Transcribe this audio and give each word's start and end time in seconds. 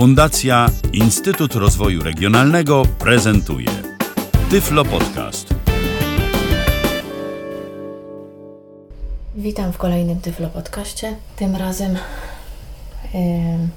Fundacja 0.00 0.66
Instytut 0.92 1.54
Rozwoju 1.54 2.02
Regionalnego 2.02 2.82
prezentuje 2.98 3.68
Tyflo 4.50 4.84
Podcast. 4.84 5.54
Witam 9.34 9.72
w 9.72 9.78
kolejnym 9.78 10.20
Tyflo 10.20 10.48
Podcaście. 10.48 11.16
Tym 11.36 11.56
razem 11.56 11.96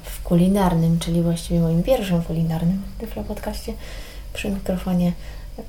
w 0.04 0.24
kulinarnym, 0.24 1.00
czyli 1.00 1.22
właściwie 1.22 1.60
moim 1.60 1.84
pierwszym 1.84 2.22
kulinarnym 2.22 2.82
Tyflo 2.98 3.24
Podcaście 3.24 3.74
przy 4.34 4.50
mikrofonie 4.50 5.14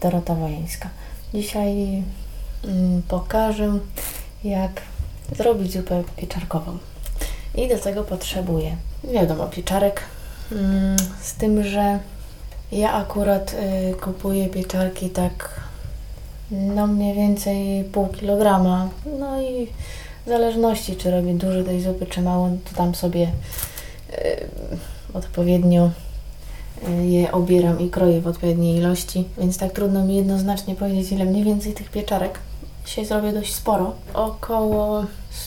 Dorota 0.01 0.35
Wojeńska. 0.35 0.89
Dzisiaj 1.35 2.03
mm, 2.65 3.03
pokażę, 3.09 3.79
jak 4.45 4.83
zrobić 5.37 5.73
zupę 5.73 6.05
pieczarkową. 6.17 6.79
I 7.55 7.69
do 7.69 7.79
tego 7.79 8.05
potrzebuję, 8.05 8.77
wiadomo, 9.05 9.47
pieczarek, 9.47 10.03
z 11.23 11.35
tym, 11.35 11.65
że 11.65 11.99
ja 12.73 12.93
akurat 12.93 13.55
y, 13.93 13.95
kupuję 13.95 14.49
pieczarki 14.49 15.11
tak 15.11 15.61
no 16.51 16.87
mniej 16.87 17.15
więcej 17.15 17.85
pół 17.85 18.09
kilograma. 18.09 18.89
No 19.19 19.43
i 19.43 19.69
w 20.27 20.29
zależności, 20.29 20.97
czy 20.97 21.11
robię 21.11 21.35
dużo 21.35 21.65
tej 21.65 21.83
zupy, 21.83 22.07
czy 22.07 22.23
mało, 22.23 22.51
to 22.71 22.77
tam 22.77 22.95
sobie 22.95 23.23
y, 24.13 24.47
odpowiednio 25.15 25.91
y, 26.89 27.07
je 27.07 27.33
obieram 27.33 27.81
i 27.81 27.91
kroję 27.91 28.21
w 28.21 28.27
odpowiedniej 28.27 28.77
ilości, 28.77 29.25
więc 29.39 29.59
tak 29.59 29.73
trudno 29.73 30.05
mi 30.05 30.17
jednoznacznie 30.17 30.75
powiedzieć, 30.75 31.13
ile 31.13 31.25
mniej 31.25 31.45
więcej 31.45 31.73
tych 31.73 31.91
pieczarek. 31.91 32.39
Dzisiaj 32.87 33.07
zrobię 33.07 33.33
dość 33.33 33.55
sporo. 33.55 33.95
Około 34.15 35.05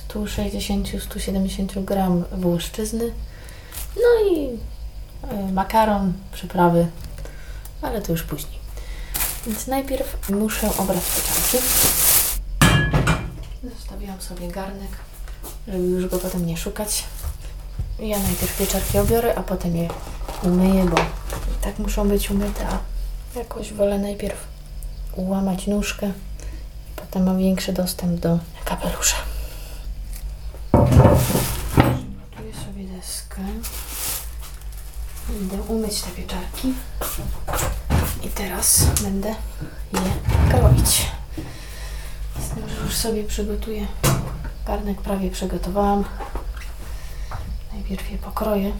160-170 0.09 1.83
gram 1.83 2.23
włoszczyzny. 2.31 3.11
No 3.95 4.31
i 4.31 4.49
makaron, 5.53 6.13
przyprawy, 6.31 6.87
ale 7.81 8.01
to 8.01 8.11
już 8.11 8.23
później. 8.23 8.59
Więc 9.47 9.67
najpierw 9.67 10.29
muszę 10.29 10.69
obrać 10.77 11.03
pieczarki. 11.15 11.57
Zostawiłam 13.63 14.21
sobie 14.21 14.47
garnek, 14.47 14.89
żeby 15.67 15.83
już 15.87 16.07
go 16.07 16.19
potem 16.19 16.45
nie 16.45 16.57
szukać. 16.57 17.03
Ja 17.99 18.19
najpierw 18.19 18.57
pieczarki 18.57 18.97
obiorę, 18.97 19.35
a 19.35 19.43
potem 19.43 19.75
je 19.75 19.87
umyję, 20.43 20.85
bo 20.85 20.97
i 21.31 21.63
tak 21.63 21.79
muszą 21.79 22.09
być 22.09 22.31
umyte, 22.31 22.67
a 22.67 22.79
jakoś 23.39 23.73
wolę 23.73 23.99
najpierw 23.99 24.47
ułamać 25.15 25.67
nóżkę. 25.67 26.11
Potem 26.95 27.25
mam 27.25 27.37
większy 27.37 27.73
dostęp 27.73 28.19
do 28.19 28.39
kapelusza. 28.65 29.15
Idę 35.29 35.61
umyć 35.61 36.01
te 36.01 36.09
pieczarki. 36.11 36.73
I 38.23 38.29
teraz 38.29 38.85
będę 39.03 39.35
je 39.93 39.99
kroić. 40.49 41.11
Z 42.39 42.49
tym, 42.49 42.69
że 42.69 42.75
już 42.85 42.95
sobie 42.95 43.23
przygotuję. 43.23 43.87
Garnek 44.65 45.01
prawie 45.01 45.31
przygotowałam. 45.31 46.03
Najpierw 47.73 48.11
je 48.11 48.17
pokroję, 48.17 48.71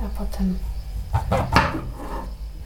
a 0.00 0.18
potem 0.18 0.58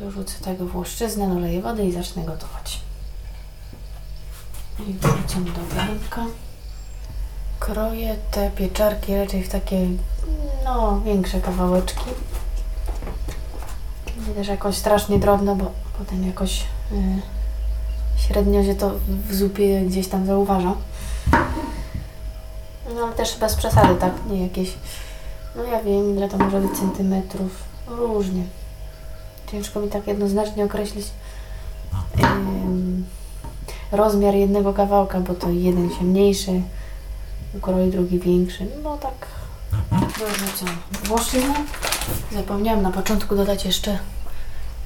dorzucę 0.00 0.44
tego 0.44 0.66
włoszczyznę, 0.66 1.28
doleję 1.28 1.62
wody 1.62 1.84
i 1.84 1.92
zacznę 1.92 2.24
gotować. 2.24 2.80
I 4.78 4.94
wrzucam 4.94 5.44
do 5.44 5.74
garnka. 5.74 6.24
Kroję 7.58 8.16
te 8.30 8.50
pieczarki 8.50 9.16
raczej 9.16 9.44
w 9.44 9.48
takie, 9.48 9.88
no, 10.64 11.00
większe 11.00 11.40
kawałeczki. 11.40 12.04
Nie 14.28 14.34
też 14.34 14.48
jakoś 14.48 14.76
strasznie 14.76 15.18
drobno, 15.18 15.56
bo 15.56 15.70
potem 15.98 16.26
jakoś 16.26 16.60
y, 16.92 16.94
średnio 18.16 18.64
się 18.64 18.74
to 18.74 18.90
w 19.28 19.34
zupie 19.34 19.80
gdzieś 19.80 20.08
tam 20.08 20.26
zauważa. 20.26 20.74
No 22.94 23.04
ale 23.04 23.12
też 23.12 23.38
bez 23.38 23.54
przesady, 23.54 23.94
tak? 23.94 24.12
Nie 24.30 24.42
jakieś. 24.42 24.74
No 25.56 25.62
ja 25.62 25.82
wiem, 25.82 26.16
ile 26.16 26.28
to 26.28 26.38
może 26.38 26.60
być 26.60 26.78
centymetrów. 26.78 27.64
Różnie. 27.86 28.42
Ciężko 29.50 29.80
mi 29.80 29.88
tak 29.88 30.06
jednoznacznie 30.06 30.64
określić 30.64 31.06
rozmiar 33.92 34.34
jednego 34.34 34.74
kawałka, 34.74 35.20
bo 35.20 35.34
to 35.34 35.50
jeden 35.50 35.90
się 35.90 36.04
mniejszy, 36.04 36.62
ukroi 37.56 37.90
drugi 37.90 38.18
większy. 38.18 38.66
No 38.82 38.98
tak. 38.98 39.26
Dorzucam 39.90 40.76
włoszczyznę. 41.04 41.54
Zapomniałam 42.32 42.82
na 42.82 42.90
początku 42.90 43.36
dodać 43.36 43.64
jeszcze, 43.64 43.98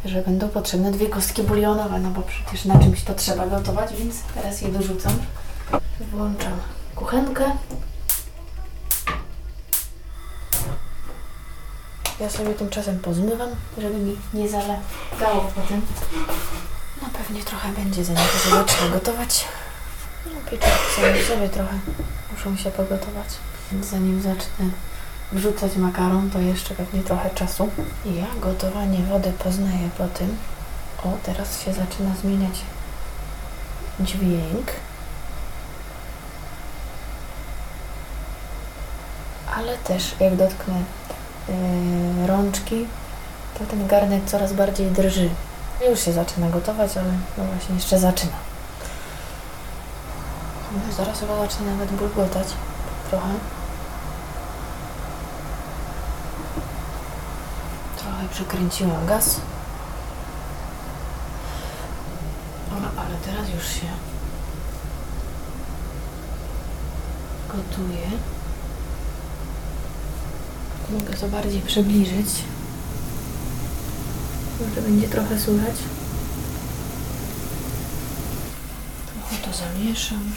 że 0.04 0.22
będą 0.22 0.48
potrzebne 0.48 0.92
dwie 0.92 1.08
kostki 1.08 1.42
bulionowe, 1.42 1.98
no 1.98 2.10
bo 2.10 2.22
przecież 2.22 2.64
na 2.64 2.78
czymś 2.78 3.02
to 3.02 3.14
trzeba 3.14 3.46
gotować, 3.46 3.90
więc 3.98 4.14
teraz 4.34 4.62
je 4.62 4.68
dorzucam. 4.68 5.12
Włączam 6.12 6.52
kuchenkę. 6.94 7.44
Ja 12.20 12.30
sobie 12.30 12.54
tymczasem 12.54 12.98
pozmywam, 12.98 13.48
żeby 13.78 13.94
mi 13.94 14.16
nie 14.34 14.48
zalegało 14.48 15.52
potem. 15.54 15.82
No 17.02 17.08
pewnie 17.18 17.42
trochę 17.42 17.72
będzie, 17.72 18.04
zanim 18.04 18.22
to 18.22 18.38
się 18.38 18.50
zacznie 18.50 18.90
gotować. 18.90 19.44
No 20.26 20.50
pieczarki 20.50 20.94
sobie, 20.96 21.24
sobie 21.24 21.48
trochę 21.48 21.78
muszą 22.32 22.56
się 22.56 22.70
pogotować. 22.70 23.28
Więc 23.72 23.86
zanim 23.86 24.22
zacznę 24.22 24.66
wrzucać 25.32 25.76
makaron, 25.76 26.30
to 26.30 26.38
jeszcze 26.38 26.74
pewnie 26.74 27.02
trochę 27.02 27.30
czasu. 27.30 27.68
Ja 28.04 28.26
gotowanie 28.40 28.98
wody 28.98 29.32
poznaję 29.32 29.88
po 29.98 30.08
tym. 30.08 30.36
O, 31.04 31.08
teraz 31.22 31.62
się 31.62 31.72
zaczyna 31.72 32.14
zmieniać 32.22 32.60
dźwięk. 34.00 34.66
Ale 39.56 39.78
też 39.78 40.14
jak 40.20 40.36
dotknę 40.36 40.74
yy, 41.48 42.26
rączki, 42.26 42.86
to 43.58 43.66
ten 43.66 43.86
garnek 43.86 44.24
coraz 44.26 44.52
bardziej 44.52 44.90
drży. 44.90 45.30
Już 45.90 46.00
się 46.00 46.12
zaczyna 46.12 46.48
gotować, 46.48 46.96
ale 46.96 47.12
no 47.38 47.44
właśnie 47.44 47.74
jeszcze 47.74 47.98
zaczyna. 47.98 48.32
No, 50.72 50.94
zaraz 50.94 51.20
chyba 51.20 51.36
zacznie 51.36 51.66
nawet 51.66 51.92
bulgotać 51.92 52.46
trochę. 53.10 53.28
Trochę 58.32 58.44
przykręciłam 58.44 59.06
gaz. 59.06 59.40
O, 62.70 63.00
ale 63.00 63.16
teraz 63.24 63.48
już 63.54 63.64
się 63.64 63.86
gotuje. 67.48 68.10
Mogę 70.90 71.14
to 71.14 71.28
bardziej 71.28 71.60
przybliżyć. 71.60 72.28
Może 74.60 74.82
będzie 74.82 75.08
trochę 75.08 75.40
słychać. 75.40 75.76
Trochę 79.06 79.36
to 79.44 79.58
zamieszam. 79.58 80.32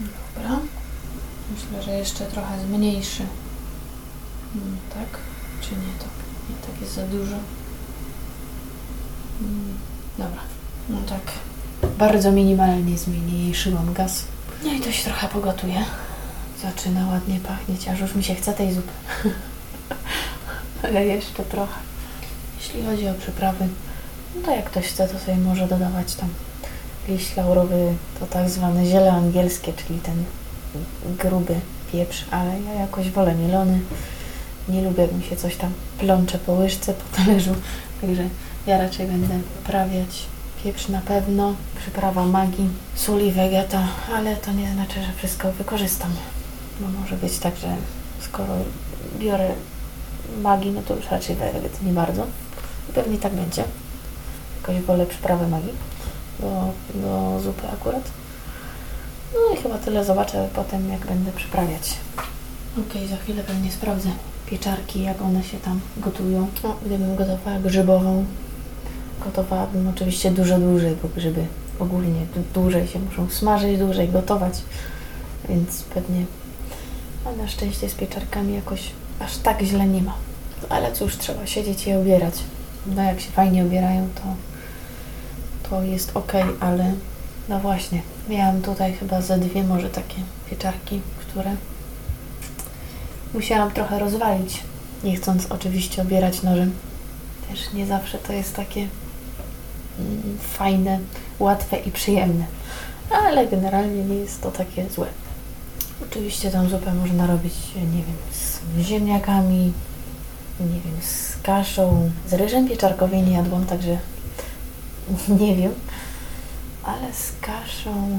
Dobra. 0.00 0.58
Myślę, 1.70 1.82
że 1.82 1.98
jeszcze 1.98 2.24
trochę 2.24 2.60
zmniejszy. 2.60 3.22
Hmm, 4.52 4.78
tak? 4.94 5.20
Czy 5.60 5.70
nie 5.70 5.92
tak? 5.98 6.10
Nie 6.50 6.56
tak 6.66 6.80
jest 6.80 6.94
za 6.94 7.06
dużo. 7.06 7.36
Hmm, 9.38 9.78
dobra. 10.18 10.40
No 10.88 10.98
tak. 11.08 11.20
Bardzo 11.98 12.32
minimalnie 12.32 12.98
zmniejszyłam 12.98 13.92
gaz. 13.92 14.24
No 14.64 14.72
i 14.72 14.80
to 14.80 14.92
się 14.92 15.04
trochę 15.04 15.28
pogotuje. 15.28 15.84
Zaczyna 16.62 17.06
ładnie 17.06 17.40
pachnieć, 17.40 17.88
aż 17.88 18.00
już 18.00 18.14
mi 18.14 18.24
się 18.24 18.34
chce 18.34 18.52
tej 18.52 18.74
zupy. 18.74 18.92
Ale 20.82 21.04
jeszcze 21.04 21.42
trochę. 21.42 21.80
Jeśli 22.58 22.86
chodzi 22.86 23.08
o 23.08 23.14
przyprawy, 23.14 23.68
no 24.34 24.42
to 24.42 24.56
jak 24.56 24.64
ktoś 24.64 24.86
chce, 24.86 25.08
to 25.08 25.18
sobie 25.18 25.36
może 25.36 25.68
dodawać 25.68 26.14
tam 26.14 26.28
liść 27.08 27.36
laurowy, 27.36 27.94
to 28.20 28.26
tak 28.26 28.50
zwane 28.50 28.86
ziele 28.86 29.12
angielskie, 29.12 29.72
czyli 29.72 29.98
ten 29.98 30.24
gruby 31.18 31.54
pieprz, 31.92 32.24
ale 32.30 32.60
ja 32.60 32.72
jakoś 32.72 33.10
wolę 33.10 33.34
mielony. 33.34 33.80
Nie 34.68 34.82
lubię, 34.82 35.02
jak 35.02 35.12
mi 35.12 35.24
się 35.24 35.36
coś 35.36 35.56
tam 35.56 35.72
plącze 35.98 36.38
po 36.38 36.52
łyżce, 36.52 36.94
po 36.94 37.16
talerzu, 37.16 37.54
także 38.00 38.28
ja 38.66 38.78
raczej 38.78 39.06
będę 39.06 39.38
poprawiać 39.56 40.26
pieprz 40.64 40.88
na 40.88 41.00
pewno, 41.00 41.54
przyprawa 41.80 42.26
magii, 42.26 42.68
sól 42.94 43.20
i 43.20 43.32
wegeta, 43.32 43.88
ale 44.14 44.36
to 44.36 44.52
nie 44.52 44.72
znaczy, 44.72 45.02
że 45.02 45.12
wszystko 45.16 45.52
wykorzystam, 45.52 46.10
bo 46.80 47.00
może 47.00 47.16
być 47.16 47.38
tak, 47.38 47.56
że 47.56 47.76
skoro 48.20 48.54
biorę 49.18 49.50
magii, 50.42 50.70
no 50.70 50.82
to 50.82 50.96
już 50.96 51.10
raczej 51.10 51.36
weget 51.36 51.82
nie 51.82 51.92
bardzo. 51.92 52.26
I 52.90 52.92
pewnie 52.92 53.18
tak 53.18 53.34
będzie. 53.34 53.64
Jakoś 54.60 54.80
wolę 54.80 55.06
przyprawę 55.06 55.48
magii 55.48 55.72
do, 56.40 56.72
do 56.94 57.40
zupy 57.40 57.68
akurat. 57.72 58.02
No 59.34 59.54
i 59.54 59.62
chyba 59.62 59.78
tyle 59.78 60.04
zobaczę 60.04 60.48
potem, 60.54 60.88
jak 60.88 61.06
będę 61.06 61.32
przyprawiać. 61.32 61.94
Okej, 62.88 63.08
za 63.08 63.16
chwilę 63.16 63.42
pewnie 63.42 63.72
sprawdzę 63.72 64.08
pieczarki, 64.46 65.02
jak 65.02 65.22
one 65.22 65.44
się 65.44 65.58
tam 65.58 65.80
gotują. 65.96 66.46
No, 66.64 66.76
gdybym 66.86 67.16
gotowała 67.16 67.58
grzybową, 67.58 68.24
gotowałabym 69.24 69.88
oczywiście 69.88 70.30
dużo 70.30 70.58
dłużej, 70.58 70.96
bo 71.02 71.08
grzyby 71.08 71.46
ogólnie 71.78 72.26
dłużej 72.54 72.88
się 72.88 72.98
muszą 72.98 73.30
smażyć, 73.30 73.78
dłużej 73.78 74.08
gotować, 74.08 74.54
więc 75.48 75.82
pewnie 75.82 76.24
a 77.24 77.32
na 77.42 77.48
szczęście 77.48 77.88
z 77.88 77.94
pieczarkami 77.94 78.54
jakoś 78.54 78.90
aż 79.20 79.36
tak 79.36 79.62
źle 79.62 79.86
nie 79.86 80.02
ma. 80.02 80.14
Ale 80.68 80.92
cóż, 80.92 81.16
trzeba 81.16 81.46
siedzieć 81.46 81.86
i 81.86 81.92
obierać. 81.92 82.34
No 82.86 83.02
jak 83.02 83.20
się 83.20 83.30
fajnie 83.30 83.62
obierają, 83.62 84.08
to, 84.14 84.22
to 85.70 85.82
jest 85.82 86.10
ok, 86.16 86.32
ale 86.60 86.92
no 87.48 87.60
właśnie, 87.60 88.02
miałam 88.28 88.62
tutaj 88.62 88.92
chyba 88.92 89.20
ze 89.20 89.38
dwie 89.38 89.64
może 89.64 89.90
takie 89.90 90.16
pieczarki, 90.50 91.00
które 91.18 91.56
musiałam 93.34 93.70
trochę 93.70 93.98
rozwalić, 93.98 94.62
nie 95.04 95.16
chcąc 95.16 95.46
oczywiście 95.46 96.02
obierać 96.02 96.42
nożem. 96.42 96.72
Też 97.48 97.72
nie 97.72 97.86
zawsze 97.86 98.18
to 98.18 98.32
jest 98.32 98.56
takie 98.56 98.80
mm, 98.80 100.38
fajne, 100.40 100.98
łatwe 101.38 101.76
i 101.78 101.90
przyjemne, 101.90 102.44
ale 103.10 103.46
generalnie 103.46 104.04
nie 104.04 104.14
jest 104.14 104.42
to 104.42 104.50
takie 104.50 104.90
złe. 104.90 105.06
Oczywiście 106.10 106.50
tą 106.50 106.68
zupę 106.68 106.94
można 106.94 107.26
robić, 107.26 107.54
nie 107.76 108.02
wiem, 108.02 108.16
z 108.32 108.86
ziemniakami, 108.86 109.72
nie 110.60 110.80
wiem, 110.80 111.02
z 111.02 111.42
kaszą, 111.42 112.10
z 112.28 112.32
ryżem 112.32 112.68
pieczarkowej 112.68 113.22
nie 113.22 113.32
jadłam, 113.32 113.66
także 113.66 113.98
nie 115.40 115.56
wiem, 115.56 115.74
ale 116.84 117.12
z 117.12 117.32
kaszą. 117.40 118.18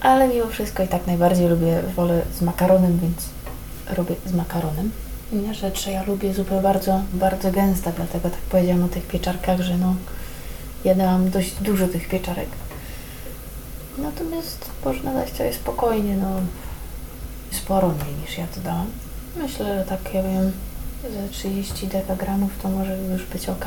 Ale 0.00 0.28
mimo 0.28 0.46
wszystko 0.46 0.82
i 0.82 0.88
tak 0.88 1.06
najbardziej 1.06 1.48
lubię, 1.48 1.82
wolę 1.96 2.22
z 2.38 2.42
makaronem, 2.42 2.98
więc 2.98 3.28
robię 3.96 4.14
z 4.26 4.32
makaronem. 4.32 4.90
Inna 5.32 5.54
rzecz, 5.54 5.86
ja 5.86 6.02
lubię 6.02 6.34
zupę 6.34 6.62
bardzo, 6.62 7.00
bardzo 7.12 7.52
gęsta, 7.52 7.92
dlatego 7.92 8.30
tak 8.30 8.40
powiedziałam 8.40 8.84
o 8.84 8.88
tych 8.88 9.06
pieczarkach, 9.06 9.60
że 9.60 9.78
no, 9.78 9.94
jadałam 10.84 11.30
dość 11.30 11.54
dużo 11.54 11.88
tych 11.88 12.08
pieczarek. 12.08 12.48
Natomiast 13.98 14.70
można 14.84 15.14
dać 15.14 15.32
sobie 15.32 15.52
spokojnie, 15.52 16.16
no 16.16 16.40
sporo 17.50 17.88
mniej 17.88 18.14
niż 18.22 18.38
ja 18.38 18.46
to 18.46 18.60
dałam. 18.60 18.86
Myślę, 19.36 19.78
że 19.78 19.84
tak, 19.84 20.14
ja 20.14 20.22
wiem, 20.22 20.52
ze 21.02 21.28
30 21.28 21.86
dekagramów 21.86 22.50
to 22.62 22.68
może 22.68 22.98
już 22.98 23.24
być 23.24 23.48
ok. 23.48 23.64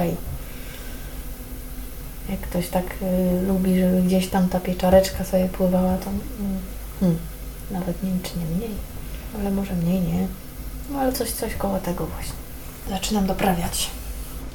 Jak 2.30 2.40
ktoś 2.40 2.70
tak 2.70 2.86
y, 2.86 3.42
lubi, 3.48 3.80
żeby 3.80 4.02
gdzieś 4.02 4.28
tam 4.28 4.50
ta 4.50 4.60
pieczareczka 4.60 5.24
sobie 5.24 5.46
pływała, 5.46 5.98
to 5.98 6.10
mm, 6.10 6.60
hmm, 7.00 7.18
nawet 7.72 8.04
nie 8.04 8.12
czy 8.24 8.40
nie 8.40 8.46
mniej, 8.46 8.76
ale 9.40 9.52
może 9.52 9.74
mniej, 9.74 10.02
nie. 10.02 10.28
No 10.90 11.00
ale 11.00 11.14
coś, 11.14 11.32
coś 11.32 11.56
koło 11.56 11.80
tego 11.80 12.06
właśnie. 12.06 12.34
Zaczynam 12.90 13.28
doprawiać. 13.28 13.90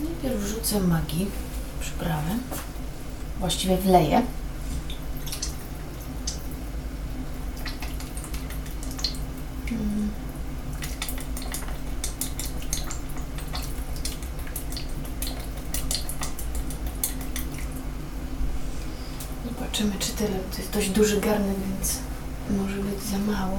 Najpierw 0.00 0.44
wrzucę 0.44 0.80
magii, 0.80 1.26
przyprawę. 1.80 2.30
Właściwie 3.40 3.76
wleję. 3.76 4.22
Tyle. 20.16 20.38
To 20.52 20.58
jest 20.58 20.70
dość 20.70 20.90
duży 20.90 21.20
garnek, 21.20 21.56
więc 21.68 21.98
może 22.50 22.76
być 22.76 23.02
za 23.02 23.18
mało. 23.18 23.58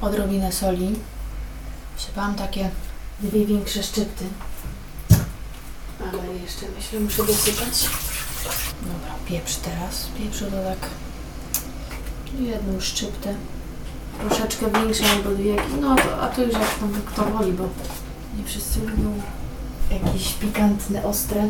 Odrobinę 0.00 0.52
soli. 0.52 0.96
Wsypałam 1.96 2.34
takie 2.34 2.70
dwie 3.20 3.46
większe 3.46 3.82
szczypty. 3.82 4.24
Ale 6.00 6.34
jeszcze 6.42 6.66
myślę, 6.76 7.00
muszę 7.00 7.26
dosypać. 7.26 7.90
Dobra, 8.82 9.14
pieprz 9.26 9.56
teraz. 9.56 10.06
Pieprzu 10.18 10.44
to 10.44 10.50
tak 10.50 10.90
jedną 12.38 12.80
szczyptę. 12.80 13.34
Troszeczkę 14.20 14.70
większą 14.70 15.04
albo 15.06 15.30
dwie. 15.30 15.56
No, 15.80 15.96
to, 15.96 16.22
a 16.22 16.28
to 16.28 16.42
już 16.42 16.52
jak 16.52 16.78
tam 16.78 17.00
kto 17.06 17.24
woli, 17.24 17.52
bo 17.52 17.68
nie 18.40 18.46
wszyscy 18.46 18.80
lubią 18.80 19.20
jakieś 19.90 20.32
pikantne, 20.32 21.04
ostre. 21.04 21.48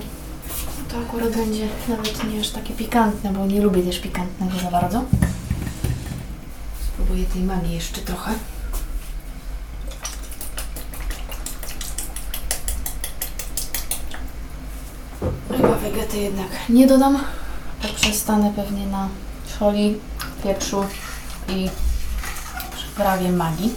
To 0.89 0.99
akurat 0.99 1.37
będzie 1.37 1.69
nawet 1.89 2.33
nie 2.33 2.41
aż 2.41 2.51
takie 2.51 2.75
pikantne, 2.75 3.33
bo 3.33 3.47
nie 3.47 3.61
lubię 3.61 3.83
też 3.83 3.99
pikantnego 3.99 4.59
za 4.59 4.71
bardzo. 4.71 5.05
Spróbuję 6.89 7.25
tej 7.25 7.43
magii 7.43 7.75
jeszcze 7.75 8.01
trochę. 8.01 8.31
Chyba 15.57 15.75
wegety 15.75 16.19
jednak 16.19 16.49
nie 16.69 16.87
dodam. 16.87 17.19
Poprzestanę 17.83 18.53
pewnie 18.57 18.87
na 18.87 19.09
soli, 19.59 19.99
pieprzu 20.45 20.85
i 21.49 21.71
przyprawie 22.77 23.33
magii. 23.33 23.75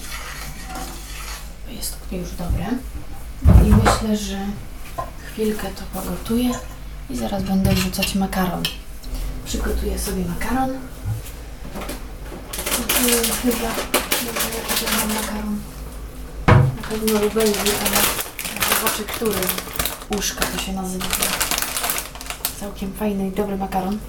Jest 1.75 1.97
już 2.11 2.31
dobre. 2.31 2.65
I 3.67 3.69
myślę, 3.69 4.17
że 4.17 4.37
chwilkę 5.27 5.67
to 5.67 5.99
pogotuję 6.01 6.49
i 7.09 7.17
zaraz 7.17 7.43
będę 7.43 7.73
wrzucać 7.73 8.15
makaron. 8.15 8.63
Przygotuję 9.45 9.99
sobie 9.99 10.25
makaron. 10.25 10.69
Chyba, 13.43 13.69
może 14.23 14.49
ja 14.57 14.63
tutaj 14.69 14.97
mam 14.97 15.15
makaron. 15.15 15.59
Na 16.47 16.87
pewno 16.89 17.21
lubelny, 17.21 17.53
ale 17.85 17.97
zobaczę, 18.75 19.03
który 19.03 19.39
łóżka 20.15 20.45
to 20.45 20.61
się 20.61 20.73
nazywa. 20.73 21.05
Całkiem 22.59 22.93
fajny 22.93 23.27
i 23.27 23.31
dobry 23.31 23.57
makaron. 23.57 23.99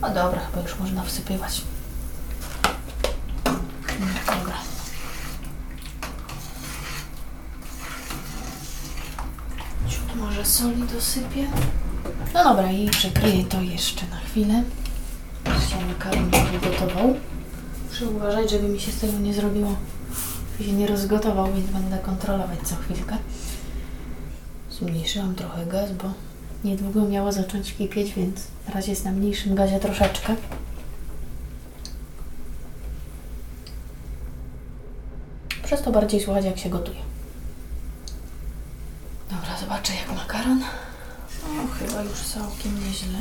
No 0.00 0.14
dobra, 0.14 0.40
chyba 0.52 0.62
już 0.62 0.78
można 0.78 1.02
wsypywać. 1.02 1.62
Dobra. 4.26 4.56
Ciut 9.88 10.16
może 10.16 10.44
soli 10.44 10.82
dosypię. 10.82 11.46
No 12.34 12.44
dobra, 12.44 12.72
i 12.72 12.90
przykryję 12.90 13.44
to 13.44 13.60
jeszcze 13.60 14.06
na 14.06 14.20
chwilę. 14.20 14.62
Się 15.44 15.86
makaron 15.86 16.30
wygotował. 16.30 17.14
Muszę 17.88 18.06
uważać, 18.06 18.50
żeby 18.50 18.68
mi 18.68 18.80
się 18.80 18.92
z 18.92 19.00
tego 19.00 19.18
nie 19.18 19.34
zrobiło, 19.34 19.76
żeby 20.52 20.70
się 20.70 20.76
nie 20.76 20.86
rozgotował, 20.86 21.52
więc 21.52 21.70
będę 21.70 21.98
kontrolować 21.98 22.58
co 22.64 22.76
chwilkę. 22.76 23.16
Zmniejszyłam 24.70 25.34
trochę 25.34 25.66
gaz, 25.66 25.92
bo 25.92 26.12
niedługo 26.64 27.00
miało 27.08 27.32
zacząć 27.32 27.74
kipieć, 27.74 28.12
więc 28.14 28.40
na 28.66 28.88
jest 28.88 29.04
na 29.04 29.12
mniejszym 29.12 29.54
gazie 29.54 29.80
troszeczkę. 29.80 30.36
Przez 35.64 35.82
to 35.82 35.92
bardziej 35.92 36.20
słuchać, 36.20 36.44
jak 36.44 36.58
się 36.58 36.70
gotuje. 36.70 36.98
Dobra, 39.30 39.58
zobaczę 39.60 39.92
jak 39.94 40.16
makaron. 40.16 40.60
No, 41.42 41.62
chyba 41.78 42.02
już 42.02 42.20
całkiem 42.20 42.84
nieźle. 42.84 43.18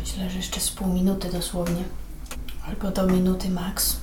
Myślę, 0.00 0.30
że 0.30 0.36
jeszcze 0.36 0.60
z 0.60 0.70
pół 0.70 0.88
minuty 0.88 1.32
dosłownie. 1.32 1.84
Albo 2.66 2.90
do 2.90 3.06
minuty 3.06 3.50
max. 3.50 3.96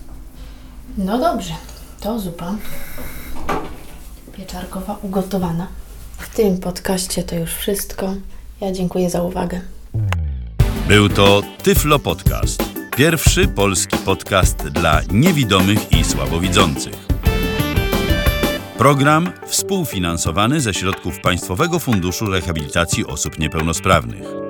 No 0.97 1.19
dobrze, 1.19 1.53
to 1.99 2.19
zupa 2.19 2.55
pieczarkowa 4.33 4.97
ugotowana. 5.01 5.67
W 6.23 6.35
tym 6.35 6.57
podcaście 6.57 7.23
to 7.23 7.35
już 7.35 7.53
wszystko. 7.53 8.15
Ja 8.61 8.71
dziękuję 8.71 9.09
za 9.09 9.23
uwagę. 9.23 9.61
Był 10.87 11.09
to 11.09 11.41
Tyflo 11.63 11.99
Podcast. 11.99 12.63
Pierwszy 12.97 13.47
polski 13.47 13.97
podcast 13.97 14.57
dla 14.57 15.01
niewidomych 15.11 15.91
i 15.91 16.03
słabowidzących. 16.03 17.07
Program 18.77 19.31
współfinansowany 19.47 20.61
ze 20.61 20.73
środków 20.73 21.19
Państwowego 21.19 21.79
Funduszu 21.79 22.25
Rehabilitacji 22.25 23.05
Osób 23.05 23.39
Niepełnosprawnych. 23.39 24.42